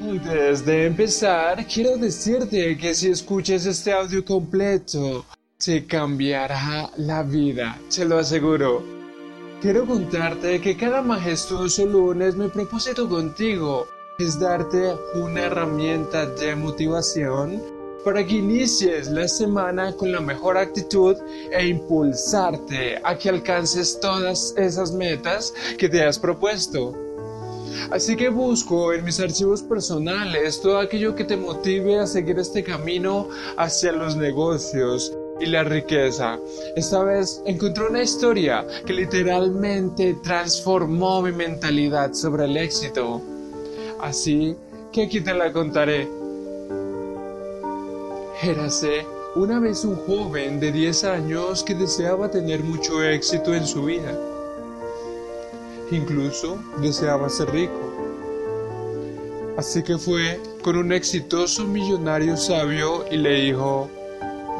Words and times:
Antes 0.00 0.64
de 0.64 0.86
empezar, 0.86 1.66
quiero 1.66 1.98
decirte 1.98 2.76
que 2.78 2.94
si 2.94 3.10
escuchas 3.10 3.66
este 3.66 3.92
audio 3.92 4.24
completo, 4.24 5.26
te 5.62 5.84
cambiará 5.84 6.90
la 6.96 7.22
vida, 7.22 7.78
te 7.94 8.06
lo 8.06 8.18
aseguro. 8.18 8.82
Quiero 9.60 9.86
contarte 9.86 10.58
que 10.62 10.74
cada 10.74 11.02
majestuoso 11.02 11.84
lunes 11.84 12.34
mi 12.34 12.48
propósito 12.48 13.06
contigo 13.10 13.86
es 14.18 14.40
darte 14.40 14.94
una 15.16 15.42
herramienta 15.42 16.24
de 16.24 16.56
motivación 16.56 17.62
para 18.02 18.26
que 18.26 18.36
inicies 18.36 19.08
la 19.08 19.28
semana 19.28 19.94
con 19.94 20.10
la 20.12 20.20
mejor 20.20 20.56
actitud 20.56 21.14
e 21.52 21.66
impulsarte 21.66 22.98
a 23.04 23.18
que 23.18 23.28
alcances 23.28 24.00
todas 24.00 24.54
esas 24.56 24.92
metas 24.92 25.52
que 25.76 25.90
te 25.90 26.02
has 26.02 26.18
propuesto. 26.18 27.09
Así 27.90 28.16
que 28.16 28.28
busco 28.28 28.92
en 28.92 29.04
mis 29.04 29.20
archivos 29.20 29.62
personales 29.62 30.60
todo 30.60 30.78
aquello 30.78 31.14
que 31.14 31.24
te 31.24 31.36
motive 31.36 31.98
a 31.98 32.06
seguir 32.06 32.38
este 32.38 32.62
camino 32.62 33.28
hacia 33.56 33.92
los 33.92 34.16
negocios 34.16 35.12
y 35.40 35.46
la 35.46 35.64
riqueza. 35.64 36.38
Esta 36.76 37.02
vez 37.02 37.42
encontré 37.46 37.86
una 37.88 38.02
historia 38.02 38.66
que 38.84 38.92
literalmente 38.92 40.14
transformó 40.22 41.22
mi 41.22 41.32
mentalidad 41.32 42.12
sobre 42.12 42.44
el 42.44 42.56
éxito. 42.56 43.22
Así 44.00 44.56
que 44.92 45.04
aquí 45.04 45.20
te 45.20 45.34
la 45.34 45.52
contaré. 45.52 46.08
Érase 48.42 49.06
una 49.36 49.60
vez 49.60 49.84
un 49.84 49.96
joven 49.96 50.60
de 50.60 50.72
10 50.72 51.04
años 51.04 51.62
que 51.62 51.74
deseaba 51.74 52.30
tener 52.30 52.62
mucho 52.64 53.02
éxito 53.02 53.54
en 53.54 53.66
su 53.66 53.84
vida. 53.84 54.29
Incluso 55.90 56.58
deseaba 56.80 57.28
ser 57.28 57.50
rico. 57.50 57.74
Así 59.56 59.82
que 59.82 59.98
fue 59.98 60.40
con 60.62 60.76
un 60.76 60.92
exitoso 60.92 61.64
millonario 61.64 62.36
sabio 62.36 63.04
y 63.10 63.16
le 63.16 63.34
dijo, 63.42 63.90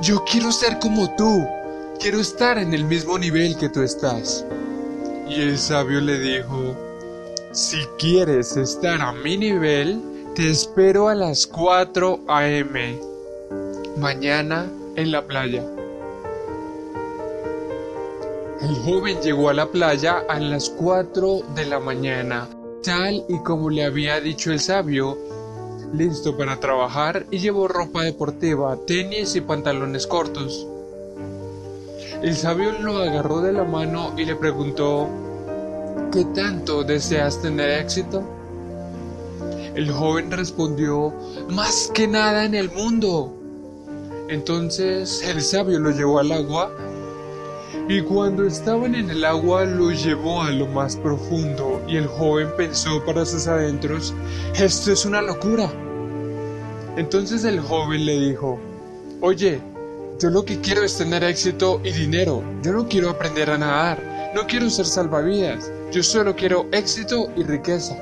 yo 0.03 0.25
quiero 0.25 0.51
ser 0.53 0.79
como 0.79 1.15
tú, 1.17 1.47
quiero 2.01 2.21
estar 2.21 2.59
en 2.59 2.75
el 2.75 2.85
mismo 2.85 3.19
nivel 3.19 3.57
que 3.57 3.69
tú 3.69 3.83
estás. 3.83 4.45
Y 5.29 5.41
el 5.41 5.59
sabio 5.59 6.01
le 6.01 6.19
dijo, 6.19 6.77
si 7.53 7.79
quieres 7.99 8.57
estar 8.57 9.01
a 9.01 9.13
mi 9.13 9.37
nivel, 9.39 10.03
te 10.35 10.51
espero 10.51 11.09
a 11.09 11.15
las 11.15 11.47
4 11.47 12.25
a.m 12.29 13.11
mañana 14.01 14.67
en 14.97 15.13
la 15.13 15.27
playa. 15.27 15.63
El 18.63 18.77
joven 18.77 19.23
llegó 19.23 19.49
a 19.49 19.55
la 19.55 19.71
playa 19.71 20.23
a 20.29 20.39
las 20.39 20.69
4 20.69 21.41
de 21.55 21.65
la 21.65 21.81
mañana, 21.81 22.47
tal 22.83 23.25
y 23.27 23.39
como 23.39 23.71
le 23.71 23.85
había 23.85 24.21
dicho 24.21 24.53
el 24.53 24.61
sabio, 24.61 25.17
listo 25.95 26.37
para 26.37 26.61
trabajar 26.61 27.25
y 27.31 27.39
llevó 27.39 27.69
ropa 27.69 28.03
deportiva, 28.03 28.77
tenis 28.87 29.35
y 29.35 29.41
pantalones 29.41 30.07
cortos. 30.07 30.67
El 32.23 32.37
sabio 32.37 32.73
lo 32.83 32.99
agarró 32.99 33.41
de 33.41 33.55
la 33.55 33.65
mano 33.65 34.13
y 34.19 34.27
le 34.27 34.37
preguntó, 34.37 35.09
¿qué 36.13 36.27
tanto 36.27 36.85
deseas 36.85 37.41
tener 37.41 37.71
éxito? 37.81 38.23
El 39.75 39.91
joven 39.91 40.31
respondió, 40.31 41.15
más 41.49 41.91
que 41.95 42.07
nada 42.07 42.45
en 42.45 42.55
el 42.55 42.71
mundo. 42.71 43.35
Entonces 44.29 45.23
el 45.27 45.41
sabio 45.41 45.79
lo 45.79 45.93
llevó 45.93 46.19
al 46.19 46.31
agua 46.31 46.71
y 47.91 48.03
cuando 48.03 48.47
estaban 48.47 48.95
en 48.95 49.11
el 49.11 49.25
agua 49.25 49.65
lo 49.65 49.91
llevó 49.91 50.43
a 50.43 50.51
lo 50.53 50.69
más 50.69 50.95
profundo 50.97 51.83
y 51.89 51.97
el 51.97 52.07
joven 52.07 52.47
pensó 52.57 53.05
para 53.05 53.27
sus 53.27 53.49
adentros, 53.49 54.15
esto 54.55 54.93
es 54.93 55.05
una 55.05 55.21
locura. 55.21 55.69
Entonces 56.97 57.43
el 57.43 57.59
joven 57.59 58.07
le 58.07 58.21
dijo, 58.21 58.61
oye, 59.21 59.61
yo 60.21 60.31
lo 60.31 60.45
que 60.45 60.61
quiero 60.61 60.85
es 60.85 60.99
tener 60.99 61.25
éxito 61.25 61.81
y 61.83 61.91
dinero, 61.91 62.45
yo 62.63 62.71
no 62.71 62.87
quiero 62.87 63.11
aprender 63.11 63.51
a 63.51 63.59
nadar, 63.59 64.31
no 64.37 64.47
quiero 64.47 64.71
ser 64.71 64.87
salvavidas, 64.87 65.69
yo 65.91 66.05
solo 66.05 66.37
quiero 66.37 66.67
éxito 66.71 67.29
y 67.37 67.43
riqueza. 67.43 67.97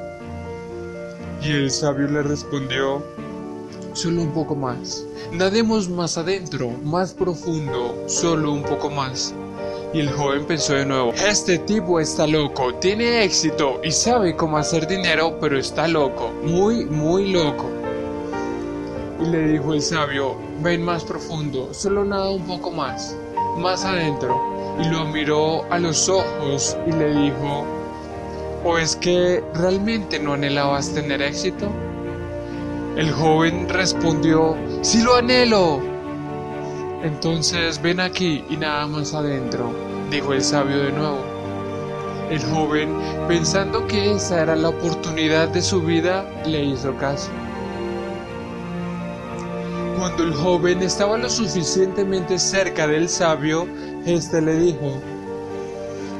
Y 1.42 1.50
el 1.50 1.70
sabio 1.70 2.08
le 2.08 2.22
respondió, 2.24 3.02
solo 3.94 4.20
un 4.20 4.32
poco 4.34 4.54
más. 4.54 5.06
Nademos 5.32 5.88
más 5.88 6.18
adentro, 6.18 6.68
más 6.84 7.14
profundo, 7.14 8.04
solo 8.06 8.52
un 8.52 8.64
poco 8.64 8.90
más. 8.90 9.34
Y 9.92 10.00
el 10.00 10.12
joven 10.12 10.44
pensó 10.44 10.74
de 10.74 10.84
nuevo, 10.84 11.14
este 11.14 11.58
tipo 11.60 11.98
está 11.98 12.26
loco, 12.26 12.74
tiene 12.74 13.24
éxito 13.24 13.80
y 13.82 13.90
sabe 13.90 14.36
cómo 14.36 14.58
hacer 14.58 14.86
dinero, 14.86 15.38
pero 15.40 15.58
está 15.58 15.88
loco, 15.88 16.30
muy, 16.42 16.84
muy 16.84 17.32
loco. 17.32 17.70
Y 19.22 19.30
le 19.30 19.48
dijo 19.48 19.72
el 19.72 19.80
sabio, 19.80 20.36
ven 20.60 20.82
más 20.82 21.04
profundo, 21.04 21.72
solo 21.72 22.04
nada 22.04 22.28
un 22.28 22.46
poco 22.46 22.70
más, 22.70 23.16
más 23.56 23.82
adentro. 23.84 24.38
Y 24.78 24.88
lo 24.90 25.06
miró 25.06 25.64
a 25.72 25.78
los 25.78 26.06
ojos 26.10 26.76
y 26.86 26.92
le 26.92 27.14
dijo, 27.22 27.64
¿o 28.64 28.76
es 28.76 28.94
que 28.94 29.42
realmente 29.54 30.18
no 30.18 30.34
anhelabas 30.34 30.90
tener 30.90 31.22
éxito? 31.22 31.66
El 32.96 33.10
joven 33.10 33.68
respondió, 33.70 34.54
sí 34.82 35.02
lo 35.02 35.16
anhelo. 35.16 35.97
Entonces 37.02 37.80
ven 37.80 38.00
aquí 38.00 38.44
y 38.50 38.56
nada 38.56 38.86
más 38.86 39.14
adentro, 39.14 39.72
dijo 40.10 40.32
el 40.32 40.42
sabio 40.42 40.78
de 40.78 40.92
nuevo. 40.92 41.24
El 42.28 42.42
joven, 42.42 42.94
pensando 43.28 43.86
que 43.86 44.12
esa 44.12 44.42
era 44.42 44.56
la 44.56 44.70
oportunidad 44.70 45.48
de 45.48 45.62
su 45.62 45.80
vida, 45.80 46.28
le 46.44 46.64
hizo 46.64 46.94
caso. 46.96 47.30
Cuando 49.96 50.24
el 50.24 50.34
joven 50.34 50.82
estaba 50.82 51.16
lo 51.16 51.30
suficientemente 51.30 52.38
cerca 52.38 52.86
del 52.86 53.08
sabio, 53.08 53.66
éste 54.04 54.42
le 54.42 54.58
dijo, 54.58 55.00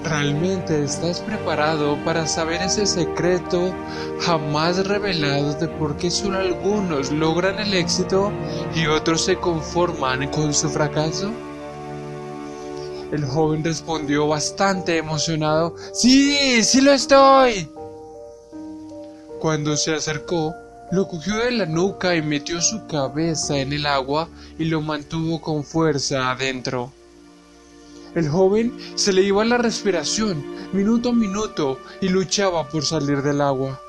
¿Realmente 0.08 0.84
estás 0.84 1.20
preparado 1.20 2.02
para 2.02 2.26
saber 2.26 2.62
ese 2.62 2.86
secreto 2.86 3.74
jamás 4.20 4.86
revelado 4.86 5.52
de 5.52 5.68
por 5.68 5.98
qué 5.98 6.10
solo 6.10 6.38
algunos 6.38 7.12
logran 7.12 7.58
el 7.58 7.74
éxito 7.74 8.32
y 8.74 8.86
otros 8.86 9.26
se 9.26 9.36
conforman 9.36 10.30
con 10.30 10.54
su 10.54 10.70
fracaso? 10.70 11.30
El 13.12 13.26
joven 13.26 13.62
respondió 13.62 14.26
bastante 14.26 14.96
emocionado, 14.96 15.74
Sí, 15.92 16.64
sí 16.64 16.80
lo 16.80 16.92
estoy. 16.92 17.68
Cuando 19.40 19.76
se 19.76 19.94
acercó, 19.94 20.54
lo 20.90 21.06
cogió 21.06 21.36
de 21.36 21.50
la 21.50 21.66
nuca 21.66 22.16
y 22.16 22.22
metió 22.22 22.62
su 22.62 22.86
cabeza 22.86 23.58
en 23.58 23.74
el 23.74 23.84
agua 23.84 24.30
y 24.58 24.64
lo 24.64 24.80
mantuvo 24.80 25.38
con 25.42 25.64
fuerza 25.64 26.30
adentro. 26.30 26.92
El 28.14 28.28
joven 28.28 28.76
se 28.94 29.12
le 29.12 29.22
iba 29.22 29.44
la 29.44 29.58
respiración 29.58 30.44
minuto 30.72 31.10
a 31.10 31.12
minuto 31.12 31.78
y 32.00 32.08
luchaba 32.08 32.68
por 32.68 32.84
salir 32.84 33.22
del 33.22 33.40
agua. 33.40 33.80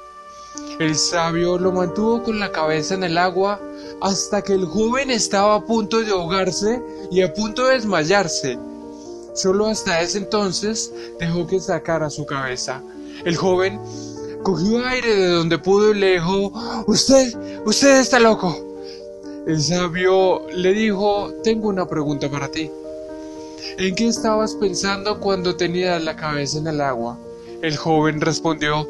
El 0.79 0.95
sabio 0.95 1.57
lo 1.57 1.71
mantuvo 1.71 2.23
con 2.23 2.39
la 2.39 2.51
cabeza 2.51 2.95
en 2.95 3.03
el 3.03 3.17
agua 3.17 3.59
hasta 4.01 4.41
que 4.41 4.53
el 4.53 4.65
joven 4.65 5.11
estaba 5.11 5.55
a 5.55 5.65
punto 5.65 5.99
de 5.99 6.11
ahogarse 6.11 6.81
y 7.11 7.21
a 7.21 7.33
punto 7.33 7.65
de 7.65 7.75
desmayarse. 7.75 8.57
Solo 9.33 9.67
hasta 9.67 10.01
ese 10.01 10.19
entonces 10.19 10.93
dejó 11.19 11.47
que 11.47 11.59
sacara 11.59 12.09
su 12.09 12.25
cabeza. 12.25 12.81
El 13.25 13.35
joven 13.35 13.79
cogió 14.43 14.85
aire 14.85 15.15
de 15.15 15.27
donde 15.27 15.57
pudo 15.57 15.91
y 15.91 15.99
le 15.99 16.13
dijo, 16.13 16.51
Usted, 16.87 17.61
usted 17.65 17.99
está 17.99 18.19
loco. 18.19 18.57
El 19.45 19.61
sabio 19.61 20.47
le 20.53 20.73
dijo, 20.73 21.33
tengo 21.43 21.69
una 21.69 21.87
pregunta 21.87 22.29
para 22.29 22.49
ti. 22.49 22.69
¿En 23.77 23.95
qué 23.95 24.07
estabas 24.07 24.55
pensando 24.55 25.19
cuando 25.19 25.55
tenías 25.55 26.03
la 26.03 26.15
cabeza 26.15 26.57
en 26.57 26.67
el 26.67 26.81
agua? 26.81 27.17
El 27.61 27.75
joven 27.75 28.21
respondió, 28.21 28.87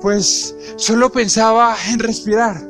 pues 0.00 0.54
solo 0.76 1.10
pensaba 1.10 1.76
en 1.88 1.98
respirar. 1.98 2.62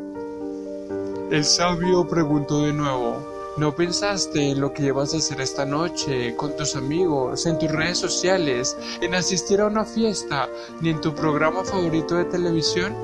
El 1.30 1.44
sabio 1.44 2.06
preguntó 2.06 2.62
de 2.62 2.72
nuevo, 2.72 3.16
¿no 3.56 3.74
pensaste 3.74 4.50
en 4.50 4.60
lo 4.60 4.72
que 4.72 4.84
ibas 4.84 5.12
a 5.12 5.18
hacer 5.18 5.40
esta 5.40 5.64
noche 5.64 6.34
con 6.36 6.56
tus 6.56 6.76
amigos, 6.76 7.46
en 7.46 7.58
tus 7.58 7.70
redes 7.70 7.98
sociales, 7.98 8.76
en 9.00 9.14
asistir 9.14 9.60
a 9.60 9.66
una 9.66 9.84
fiesta, 9.84 10.48
ni 10.80 10.90
en 10.90 11.00
tu 11.00 11.14
programa 11.14 11.64
favorito 11.64 12.16
de 12.16 12.24
televisión? 12.26 12.94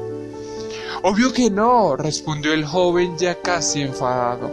Obvio 1.03 1.33
que 1.33 1.51
no, 1.51 1.97
respondió 1.97 2.53
el 2.53 2.65
joven 2.65 3.17
ya 3.17 3.41
casi 3.41 3.83
enfadado. 3.83 4.51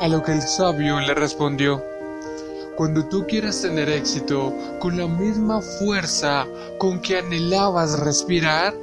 A 0.00 0.08
lo 0.08 0.22
que 0.22 0.32
el 0.32 0.42
sabio 0.42 1.00
le 1.00 1.14
respondió, 1.14 1.82
cuando 2.76 3.04
tú 3.06 3.26
quieras 3.26 3.62
tener 3.62 3.88
éxito 3.88 4.52
con 4.80 4.96
la 4.96 5.06
misma 5.06 5.60
fuerza 5.60 6.46
con 6.78 7.00
que 7.00 7.18
anhelabas 7.18 7.98
respirar, 8.00 8.74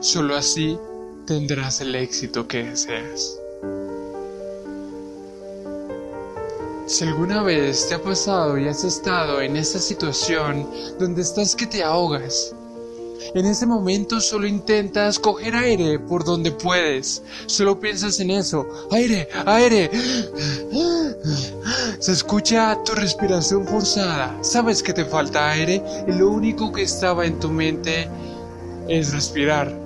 solo 0.00 0.36
así 0.36 0.78
tendrás 1.26 1.80
el 1.80 1.94
éxito 1.94 2.46
que 2.46 2.64
deseas. 2.64 3.38
Si 6.86 7.04
alguna 7.04 7.42
vez 7.42 7.88
te 7.88 7.94
ha 7.94 8.02
pasado 8.02 8.58
y 8.58 8.68
has 8.68 8.84
estado 8.84 9.40
en 9.40 9.56
esa 9.56 9.78
situación 9.78 10.68
donde 10.98 11.22
estás 11.22 11.56
que 11.56 11.66
te 11.66 11.82
ahogas, 11.82 12.54
En 13.32 13.46
ese 13.46 13.66
momento 13.66 14.20
solo 14.20 14.46
intentas 14.46 15.18
coger 15.18 15.54
aire 15.56 15.98
por 15.98 16.24
donde 16.24 16.52
puedes. 16.52 17.22
Solo 17.46 17.80
piensas 17.80 18.20
en 18.20 18.30
eso. 18.30 18.66
Aire, 18.90 19.28
aire. 19.46 19.90
Se 21.98 22.12
escucha 22.12 22.78
tu 22.84 22.92
respiración 22.92 23.66
forzada. 23.66 24.36
Sabes 24.42 24.82
que 24.82 24.92
te 24.92 25.04
falta 25.04 25.50
aire 25.50 25.82
y 26.06 26.12
lo 26.12 26.30
único 26.30 26.72
que 26.72 26.82
estaba 26.82 27.24
en 27.24 27.38
tu 27.40 27.48
mente 27.48 28.08
es 28.88 29.12
respirar. 29.12 29.83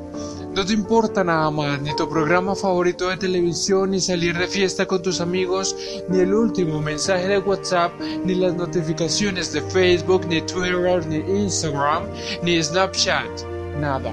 No 0.55 0.65
te 0.65 0.73
importa 0.73 1.23
nada 1.23 1.50
más, 1.50 1.81
ni 1.83 1.95
tu 1.95 2.09
programa 2.09 2.55
favorito 2.56 3.09
de 3.09 3.17
televisión, 3.17 3.91
ni 3.91 4.00
salir 4.00 4.37
de 4.37 4.49
fiesta 4.49 4.87
con 4.87 5.03
tus 5.03 5.21
amigos, 5.21 5.77
ni 6.09 6.19
el 6.19 6.35
último 6.35 6.81
mensaje 6.81 7.29
de 7.29 7.39
WhatsApp, 7.39 7.93
ni 8.25 8.35
las 8.35 8.55
notificaciones 8.55 9.53
de 9.53 9.62
Facebook, 9.62 10.27
ni 10.27 10.41
Twitter, 10.43 11.06
ni 11.06 11.17
Instagram, 11.17 12.05
ni 12.43 12.61
Snapchat. 12.62 13.45
Nada. 13.79 14.12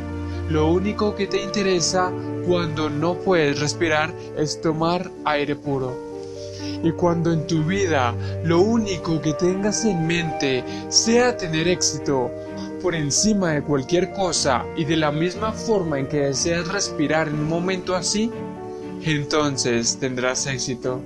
Lo 0.49 0.71
único 0.71 1.15
que 1.15 1.25
te 1.25 1.41
interesa 1.41 2.11
cuando 2.45 2.89
no 2.89 3.15
puedes 3.15 3.59
respirar 3.59 4.13
es 4.37 4.61
tomar 4.61 5.09
aire 5.25 5.55
puro. 5.55 6.05
Y 6.83 6.91
cuando 6.91 7.31
en 7.31 7.47
tu 7.47 7.63
vida 7.63 8.13
lo 8.43 8.61
único 8.61 9.19
que 9.19 9.33
tengas 9.33 9.85
en 9.85 10.05
mente 10.05 10.63
sea 10.89 11.35
tener 11.35 11.67
éxito, 11.67 12.29
por 12.85 12.93
encima 12.93 13.53
de 13.53 13.63
cualquier 13.63 14.13
cosa 14.13 14.63
y 14.75 14.85
de 14.85 14.95
la 14.95 15.11
misma 15.11 15.51
forma 15.51 15.97
en 15.97 16.07
que 16.07 16.17
deseas 16.17 16.67
respirar 16.67 17.27
en 17.27 17.39
un 17.39 17.49
momento 17.49 17.95
así, 17.95 18.31
entonces 19.01 19.97
tendrás 19.99 20.45
éxito. 20.45 21.01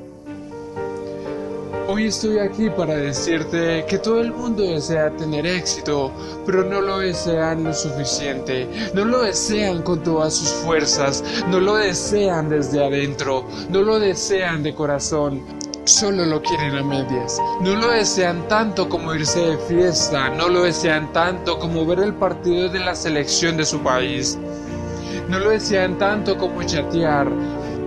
Hoy 1.88 2.08
estoy 2.08 2.40
aquí 2.40 2.70
para 2.70 2.98
decirte 2.98 3.86
que 3.88 3.98
todo 3.98 4.20
el 4.20 4.34
mundo 4.34 4.62
desea 4.62 5.16
tener 5.16 5.48
éxito, 5.48 6.12
pero 6.46 6.66
no 6.66 6.82
lo 6.82 7.00
desean 7.00 7.64
lo 7.64 7.74
suficiente, 7.74 8.68
no 8.94 9.06
lo 9.06 9.24
desean 9.24 9.82
con 9.82 10.04
todas 10.04 10.34
sus 10.34 10.50
fuerzas, 10.50 11.24
no 11.50 11.62
lo 11.62 11.78
desean 11.78 12.50
desde 12.50 12.84
adentro, 12.84 13.46
no 13.70 13.84
lo 13.84 14.00
desean 14.02 14.64
de 14.64 14.76
corazón, 14.76 15.46
solo 15.90 16.26
lo 16.26 16.42
quieren 16.42 16.78
a 16.78 16.84
medias. 16.84 17.42
No 17.62 17.76
lo 17.76 17.90
desean 17.92 18.48
tanto 18.48 18.88
como 18.88 19.14
irse 19.14 19.40
de 19.40 19.58
fiesta, 19.58 20.30
no 20.30 20.48
lo 20.48 20.64
desean 20.64 21.12
tanto 21.12 21.58
como 21.58 21.86
ver 21.86 22.00
el 22.00 22.14
partido 22.14 22.70
de 22.70 22.80
la 22.80 22.96
selección 22.96 23.58
de 23.58 23.66
su 23.66 23.80
país. 23.80 24.38
No 25.28 25.40
lo 25.40 25.50
desean 25.50 25.98
tanto 25.98 26.38
como 26.38 26.64
chatear. 26.64 27.28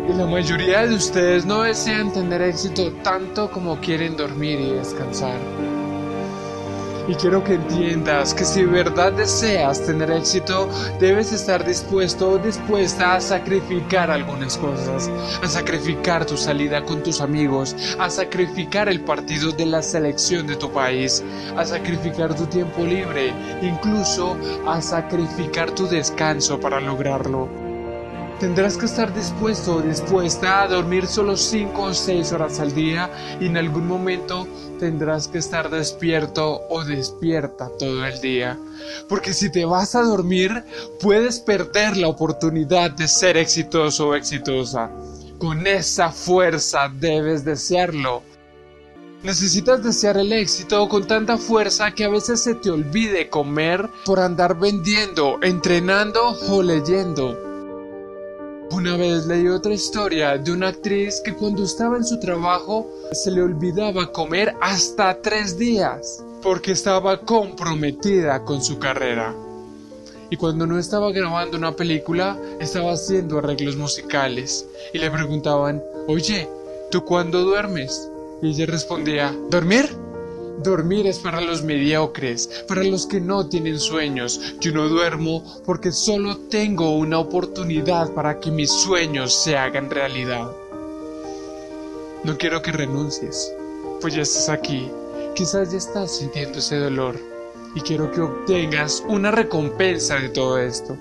Y 0.09 0.13
la 0.15 0.27
mayoría 0.27 0.87
de 0.87 0.97
ustedes 0.97 1.47
no 1.47 1.63
desean 1.63 2.13
tener 2.13 2.43
éxito 2.43 2.93
tanto 3.05 3.51
como 3.51 3.79
quieren 3.79 4.17
dormir 4.17 4.61
y 4.61 4.71
descansar. 4.73 5.39
Y 7.09 7.15
quiero 7.17 7.43
que 7.43 7.55
entiendas 7.55 8.33
que 8.33 8.45
si 8.45 8.63
de 8.63 8.67
verdad 8.67 9.13
deseas 9.13 9.85
tener 9.85 10.11
éxito, 10.11 10.69
debes 11.01 11.33
estar 11.33 11.65
dispuesto 11.65 12.31
o 12.31 12.39
dispuesta 12.39 13.15
a 13.15 13.21
sacrificar 13.21 14.11
algunas 14.11 14.57
cosas, 14.57 15.11
a 15.43 15.49
sacrificar 15.49 16.25
tu 16.25 16.37
salida 16.37 16.85
con 16.85 17.03
tus 17.03 17.21
amigos, 17.21 17.75
a 17.99 18.09
sacrificar 18.09 18.89
el 18.89 19.01
partido 19.01 19.51
de 19.51 19.67
la 19.67 19.83
selección 19.83 20.47
de 20.47 20.57
tu 20.57 20.71
país, 20.71 21.25
a 21.57 21.65
sacrificar 21.65 22.35
tu 22.35 22.47
tiempo 22.47 22.85
libre, 22.85 23.33
incluso 23.63 24.37
a 24.67 24.81
sacrificar 24.81 25.73
tu 25.73 25.89
descanso 25.89 26.61
para 26.61 26.81
lograrlo. 26.81 27.62
Tendrás 28.43 28.77
que 28.77 28.87
estar 28.87 29.15
dispuesto 29.15 29.77
o 29.77 29.81
dispuesta 29.83 30.63
a 30.63 30.67
dormir 30.67 31.07
solo 31.07 31.37
5 31.37 31.81
o 31.81 31.95
6 31.95 32.33
horas 32.33 32.59
al 32.59 32.75
día 32.75 33.09
y 33.41 33.47
en 33.47 33.57
algún 33.57 33.87
momento 33.87 34.49
tendrás 34.81 35.29
que 35.29 35.39
estar 35.39 35.71
despierto 35.71 36.63
o 36.69 36.83
despierta 36.83 37.71
todo 37.79 38.05
el 38.05 38.21
día. 38.21 38.59
Porque 39.09 39.33
si 39.33 39.49
te 39.49 39.65
vas 39.65 39.95
a 39.95 40.03
dormir, 40.03 40.65
puedes 41.01 41.39
perder 41.39 41.97
la 41.97 42.09
oportunidad 42.09 42.91
de 42.91 43.07
ser 43.07 43.37
exitoso 43.37 44.09
o 44.09 44.15
exitosa. 44.17 44.91
Con 45.39 45.65
esa 45.65 46.11
fuerza 46.11 46.91
debes 46.93 47.45
desearlo. 47.45 48.25
Necesitas 49.23 49.85
desear 49.85 50.17
el 50.17 50.33
éxito 50.33 50.89
con 50.89 51.07
tanta 51.07 51.39
fuerza 51.39 51.93
que 51.93 52.07
a 52.07 52.09
veces 52.09 52.43
se 52.43 52.57
te 52.57 52.73
olvide 52.73 53.31
comer 53.31 53.89
por 54.05 54.19
andar 54.19 54.59
vendiendo, 54.59 55.39
entrenando 55.43 56.37
o 56.49 56.61
leyendo. 56.61 57.52
Una 58.73 58.97
vez 58.97 59.27
leí 59.27 59.49
otra 59.49 59.75
historia 59.75 60.39
de 60.39 60.51
una 60.51 60.69
actriz 60.69 61.21
que 61.23 61.35
cuando 61.35 61.63
estaba 61.63 61.99
en 61.99 62.07
su 62.07 62.19
trabajo 62.19 62.91
se 63.13 63.31
le 63.31 63.43
olvidaba 63.43 64.11
comer 64.11 64.55
hasta 64.63 65.21
tres 65.21 65.59
días 65.59 66.25
porque 66.43 66.73
estaba 66.73 67.21
comprometida 67.21 68.43
con 68.47 68.63
su 68.63 68.79
carrera. 68.79 69.35
Y 70.31 70.39
cuando 70.39 70.67
no 70.67 70.79
estaba 70.79 71.13
grabando 71.13 71.59
una 71.59 71.77
película, 71.77 72.39
estaba 72.61 72.95
haciendo 72.95 73.39
arreglos 73.39 73.77
musicales. 73.77 74.67
Y 74.95 74.99
le 74.99 75.11
preguntaban, 75.11 75.83
oye, 76.09 76.49
¿tú 76.91 77.05
cuándo 77.05 77.43
duermes? 77.43 78.09
Y 78.41 78.53
ella 78.53 78.65
respondía, 78.65 79.37
¿dormir? 79.51 80.02
Dormir 80.59 81.07
es 81.07 81.19
para 81.19 81.41
los 81.41 81.63
mediocres, 81.63 82.65
para 82.69 82.85
los 82.85 83.07
que 83.07 83.21
no 83.21 83.49
tienen 83.49 83.79
sueños. 83.79 84.55
Yo 84.61 84.73
no 84.73 84.89
duermo 84.89 85.43
porque 85.65 85.93
solo 85.93 86.37
tengo 86.37 86.97
una 86.97 87.19
oportunidad 87.19 88.13
para 88.13 88.39
que 88.39 88.51
mis 88.51 88.71
sueños 88.71 89.35
se 89.43 89.57
hagan 89.57 89.91
realidad. 89.91 90.51
No 92.25 92.39
quiero 92.39 92.63
que 92.63 92.73
renuncies, 92.73 93.53
pues 94.01 94.15
ya 94.15 94.23
estás 94.23 94.49
aquí. 94.49 94.89
Quizás 95.35 95.73
ya 95.73 95.79
estás 95.79 96.19
sintiendo 96.19 96.59
ese 96.59 96.77
dolor 96.77 97.19
y 97.75 97.81
quiero 97.81 98.13
que 98.13 98.21
obtengas 98.21 99.03
una 99.09 99.31
recompensa 99.31 100.17
de 100.17 100.29
todo 100.29 100.59
esto. 100.59 100.97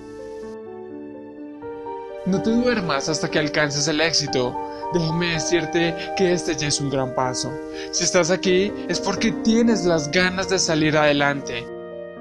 No 2.26 2.40
te 2.42 2.50
duermas 2.50 3.08
hasta 3.08 3.30
que 3.30 3.38
alcances 3.38 3.88
el 3.88 4.00
éxito 4.00 4.56
déjame 4.92 5.32
decirte 5.32 5.94
que 6.16 6.32
este 6.32 6.54
ya 6.54 6.68
es 6.68 6.80
un 6.80 6.90
gran 6.90 7.14
paso. 7.14 7.52
Si 7.90 8.04
estás 8.04 8.30
aquí 8.30 8.72
es 8.88 9.00
porque 9.00 9.32
tienes 9.32 9.84
las 9.84 10.10
ganas 10.10 10.48
de 10.48 10.58
salir 10.58 10.96
adelante. 10.96 11.66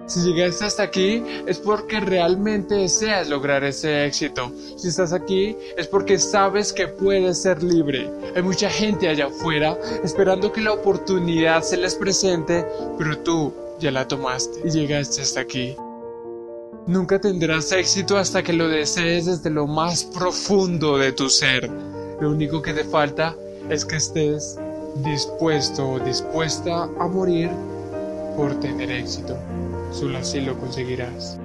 Si 0.08 0.20
llegaste 0.22 0.66
hasta 0.66 0.84
aquí 0.84 1.24
es 1.46 1.60
porque 1.60 2.00
realmente 2.00 2.76
deseas 2.76 3.30
lograr 3.30 3.64
ese 3.64 4.06
éxito. 4.06 4.52
Si 4.78 4.88
estás 4.88 5.14
aquí 5.14 5.56
es 5.78 5.88
porque 5.88 6.18
sabes 6.18 6.74
que 6.74 6.88
puedes 6.88 7.42
ser 7.42 7.62
libre. 7.62 8.10
Hay 8.36 8.42
mucha 8.42 8.70
gente 8.70 9.08
allá 9.08 9.28
afuera 9.28 9.78
esperando 10.04 10.52
que 10.52 10.62
la 10.62 10.74
oportunidad 10.74 11.62
se 11.62 11.78
les 11.78 11.96
presente, 11.96 12.66
pero 12.98 13.18
tú 13.20 13.54
ya 13.80 13.92
la 13.92 14.08
tomaste 14.08 14.60
y 14.66 14.72
llegaste 14.72 15.22
hasta 15.22 15.42
aquí. 15.42 15.76
Nunca 16.88 17.20
tendrás 17.20 17.72
éxito 17.72 18.18
hasta 18.18 18.42
que 18.42 18.54
lo 18.54 18.68
desees 18.68 19.28
desde 19.28 19.50
lo 19.50 19.68
más 19.68 20.04
profundo 20.04 20.98
de 20.98 21.12
tu 21.12 21.30
ser. 21.30 21.70
Lo 22.20 22.32
único 22.32 22.62
que 22.62 22.74
te 22.74 22.84
falta 22.84 23.36
es 23.70 23.86
que 23.86 23.98
estés 23.98 24.58
dispuesto 25.04 25.88
o 25.88 26.00
dispuesta 26.00 26.84
a 26.84 27.08
morir 27.08 27.50
por 28.36 28.60
tener 28.60 28.92
éxito. 28.92 29.38
Solo 29.92 30.18
así 30.18 30.42
lo 30.42 30.58
conseguirás. 30.58 31.38